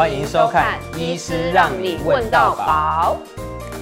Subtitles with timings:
[0.00, 3.18] 欢迎收看《医师让你问到饱》。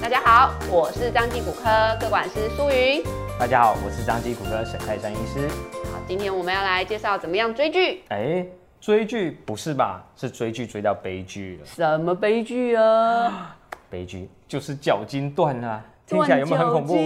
[0.01, 1.63] 大家好，我是张基骨科
[1.97, 3.01] 个管师苏云。
[3.39, 5.47] 大家好，我是张基骨科沈泰山医师。
[5.93, 8.03] 好，今天我们要来介绍怎么样追剧。
[8.09, 8.45] 哎，
[8.81, 10.03] 追剧不是吧？
[10.17, 11.65] 是追剧追到悲剧了。
[11.65, 13.55] 什么悲剧啊？
[13.89, 16.97] 悲剧就是脚筋断了，听起来有没有很恐怖？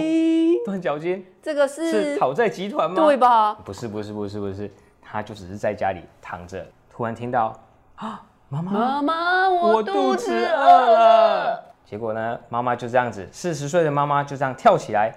[0.66, 2.96] 断脚筋，这个是是讨债集团吗？
[2.96, 3.54] 对吧？
[3.64, 4.68] 不是，不是，不是，不是，
[5.00, 7.56] 他就只是在家里躺着，突然听到
[7.94, 8.20] 啊。
[8.54, 11.64] 妈妈，妈妈，我肚子饿了。
[11.84, 15.12] 结果呢，妈妈就这样子，四十岁的妈妈就这样跳起来，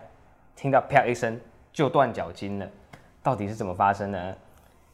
[0.55, 1.39] 听到啪一声
[1.71, 2.67] 就断脚筋了。
[3.21, 4.33] 到底是怎么发生呢？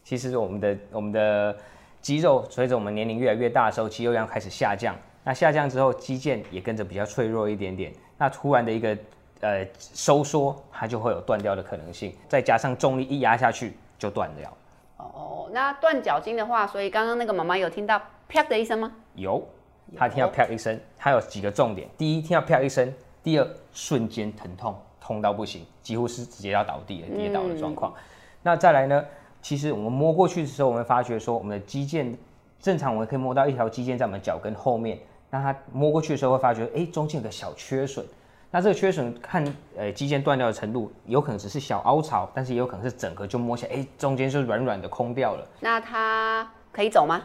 [0.04, 1.56] 其实我们的我们的
[2.02, 4.94] 肌肉随着我们年龄越来越大的时候，肌肉量开始下降。
[5.24, 7.94] 那下降之后，肌腱也跟着比较脆弱一点点。
[8.18, 8.98] 那突然的一个
[9.40, 12.14] 呃收缩，它就会有断掉的可能性。
[12.28, 14.52] 再加上重力一压下去，就断掉。
[14.98, 18.02] 哦，那断脚筋的话，所以刚刚那个妈妈有听到。
[18.34, 18.92] 啪的一声吗？
[19.14, 19.48] 有，
[19.96, 21.88] 他听到啪一声，他有几个重点。
[21.96, 22.88] 第一，听到啪一声；
[23.22, 27.94] 第二，瞬间疼痛，痛到不行，几乎是直接要倒地了，跌倒的状况。
[27.96, 28.02] 嗯、
[28.42, 29.06] 那再来呢？
[29.44, 32.12] 其实我们摸过去的时候，我们发觉说，我们的肌腱
[32.60, 34.98] 正常，我们可以摸到一条肌腱在我们脚跟后面。
[35.30, 38.04] 那它摸过去的时候，会发觉，哎，中间有个小缺损。
[38.50, 39.46] 那这个缺损看，
[39.78, 45.48] 呃，肌腱断掉的程度，有可能只是小凹槽，但是也有可能是整个就摸起来，哎，中间就软软的空掉了。
[45.60, 47.22] 那它可以走吗？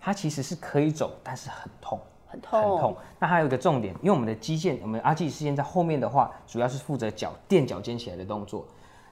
[0.00, 2.96] 它其实是可以走，但是很痛，很痛，很痛。
[3.18, 8.64] 那还有一个重点，因为我们的肌腱，我们阿基里斯腱在后面的话，主要是负责脚垫脚尖起来的动作。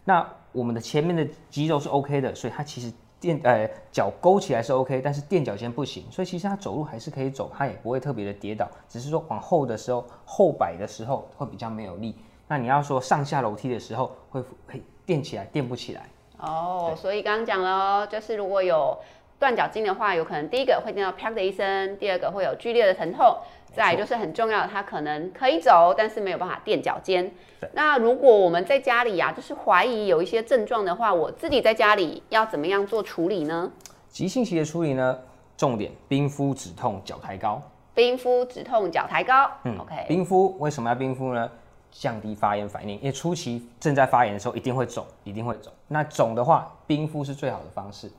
[0.04, 6.04] 那我们的前面的肌肉是 OK 的，所以它其实垫呃脚勾起来是 OK，但是垫脚尖不行。
[6.10, 12.16] 所以其实它走路还是可以走，它也不会特别的跌倒，只是说往后的时候，后摆的时候会比较没有力。
[12.46, 16.08] 那你要说上下楼梯的时候会会垫起来，垫不起来。
[16.38, 18.98] 哦，所以刚刚讲了哦，就是如果有。
[19.38, 23.36] 断脚筋的话，有可能第一个会听到啪的一声，第二个会有剧烈的疼痛，
[23.72, 27.30] 再来就是很重要的，它可能可以走，但是没有办法垫脚尖。
[27.72, 33.70] 那如果我们在家里呀、啊，就是怀疑有一些症状的话，我自己在家里要怎么样做处理呢？
[34.08, 35.18] 急性期的处理呢，
[35.56, 37.62] 重点冰敷止痛，脚抬高。
[37.94, 39.48] 冰敷止痛，脚抬高。
[39.64, 40.04] 嗯，OK。
[40.08, 41.48] 冰敷为什么要冰敷呢？
[41.90, 45.72] 降低发炎反应，因为初期正在发炎的时候一定会肿，一定会肿。
[45.88, 48.10] 那肿的话，冰敷是最好的方式。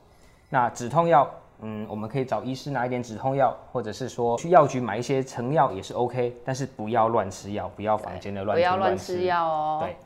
[0.52, 1.30] 那止痛药，
[1.60, 8.60] 嗯，我们可以找医师拿一点止痛药，或者是说去药局买一些成药也是 OK，但是不要乱吃药，不要房间的乱吃。
[8.60, 9.78] 不要乱吃药哦。
[9.80, 9.96] 对，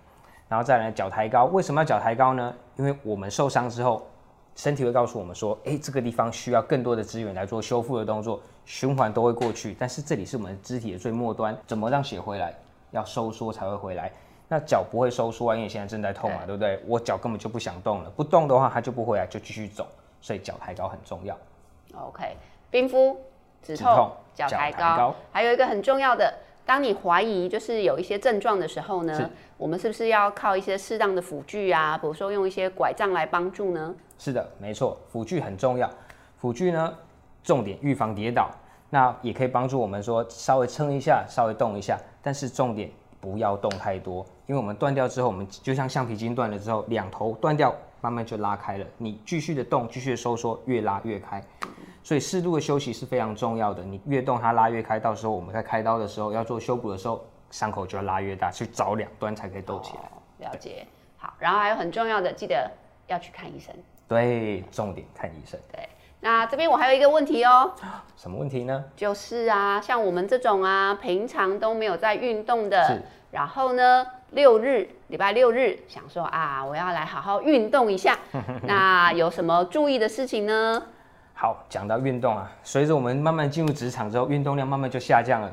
[0.47, 2.55] 然后再来脚抬高，为什么要脚抬高呢？
[2.77, 4.06] 因为我们受伤之后，
[4.55, 12.55] 身体会告诉我们说，哎，这个地方需要更多的资源来做修复的动作，循环都会过去，但是这里是我们肢体的最末端，怎么让血回来？
[12.91, 14.12] 要收缩才会回来。
[14.47, 16.81] 那脚不会收缩啊，因为现在正在痛嘛，对，对不对？
[16.87, 19.87] 我脚根本就不想动了，不动的话它就不回来，就继续走。
[20.25, 21.39] 所以脚抬高很重要。
[21.95, 22.35] OK，
[22.71, 23.21] 冰敷
[23.62, 25.15] 止痛，脚抬高。
[25.31, 26.33] 还有一个很重要的，
[26.65, 31.99] 当你怀疑就是有一些症状的时候呢，我们是不是要靠一些适当的辅具啊？
[31.99, 33.95] 比如说用一些拐杖来帮助呢？
[34.19, 35.91] 是的，没错，辅具很重要。
[36.39, 36.97] 辅具呢，
[37.43, 38.51] 重点预防跌倒，
[38.89, 47.75] 那也可以帮助我们说稍微撑一下，稍微动一下，但是重点不要动太多，因为我们断掉之后，我们就像橡皮筋断了之后，两头断掉。
[48.04, 51.42] 慢慢就拉开了，你继续的动，继续的收缩，越拉越开。
[52.03, 53.82] 所以适度的休息是非常重要的。
[53.82, 60.00] 你越动，它拉越开，到时候我们在开刀的时候要做修补的时候，伤口就要拉越大，去找两端才可以斗起来。
[60.00, 60.87] 哦，了解。
[61.16, 62.70] 好，然后还有很重要的，记得
[63.06, 63.75] 要去看医生。
[64.06, 65.59] 对，重点看医生。
[65.72, 65.88] 对，
[66.20, 67.72] 那这边我还有一个问题哦。
[68.19, 68.84] 什么问题呢？
[68.94, 73.03] 就是啊，像我们这种啊，平常都没有在运动的，是。
[73.34, 78.17] 然后呢，六日礼拜六日想说啊，我要来好好运动一下。
[78.62, 80.81] 那有什么注意的事情呢？
[81.34, 85.53] 好，讲到运动啊，随着我们慢慢进入职场之后，运动量慢慢就下降了，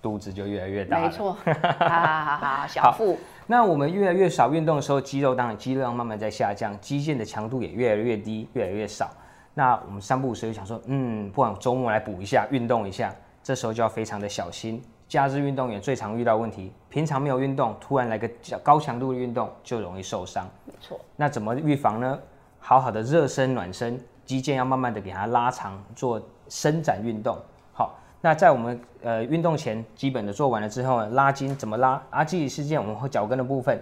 [0.00, 1.02] 肚子就越来越大了。
[1.02, 1.36] 没错，
[1.80, 3.18] 好好好，小腹。
[3.48, 9.10] 那我们越来越少运动的时候，肌肉当然肌肉量慢慢在下降，肌腱的强度也越来越低，越来越少。
[9.52, 13.12] 那我们三不五时就想说，嗯，不然周末来补一下，运动一下，
[13.42, 14.80] 这时候就要非常的小心。
[15.08, 18.28] 假日运动员最常遇到问题，平常没有运动，突然来个
[18.62, 20.48] 高强度的运动，就容易受伤。
[20.64, 21.00] 没错。
[21.14, 22.18] 那怎么预防呢？
[22.58, 27.38] 好好的热身暖身，肌腱要慢慢的给它拉长，做伸展运动。
[27.72, 32.02] 好，那在我们呃运动前，基本的做完了之后呢，拉筋怎么拉？
[32.10, 33.80] 阿基里斯腱我们和脚跟的部分，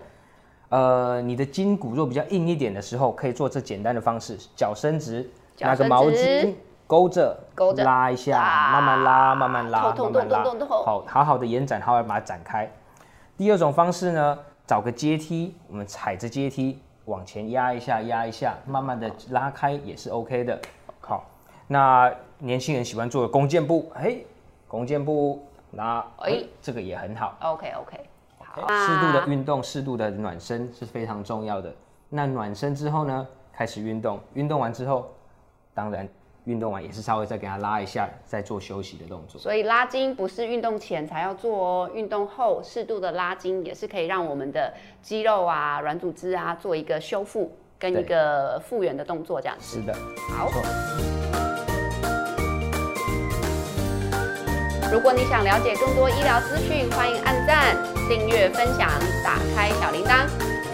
[0.69, 5.31] 呃，你的筋骨若比较硬一点的时候，可以做这简单的方式：脚伸直，
[5.61, 6.53] 拿个毛巾。
[6.95, 8.39] 勾着，勾着，拉一下，
[8.71, 12.71] 慢慢拉，慢慢拉，慢慢拉，好，好好的延展，好好把它展开。
[13.37, 20.57] 第二种方式呢，找个阶梯，我们踩着阶梯往前压一下，压一下，慢慢的拉开也是 OK 的。
[21.01, 21.25] 好，
[21.67, 22.09] 那
[22.39, 24.17] 年轻人喜欢做的弓箭步，哎，
[24.69, 27.37] 弓箭步，那哎，这个也很好。
[27.41, 28.01] OK OK，
[28.39, 31.75] 好，适度的运动，适度的暖身是非常重要的。
[32.09, 35.11] 那暖身之后呢，开始运动，运动完之后，
[35.75, 36.09] 当然。
[36.45, 39.41] 运动完也是稍微再给他拉一下，再做休息的动作。
[39.41, 49.81] 所以拉筋不是运动前才要做哦，运动后适度的拉筋也是可以让我们的肌肉啊、软组织啊做一个修复跟一个复原的动作，这样子。
[49.81, 49.95] 是的，
[50.31, 50.51] 好。
[54.93, 57.75] 如果你想了解更多医疗资讯，欢迎按赞、
[58.09, 58.89] 订阅、分享、
[59.25, 60.29] 打开小铃铛，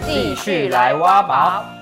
[0.05, 1.80] 继续来挖宝。